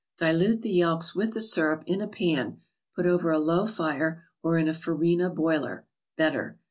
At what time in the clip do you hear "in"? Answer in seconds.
1.85-2.01, 4.57-4.67